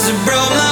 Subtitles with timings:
[0.00, 0.67] was a brown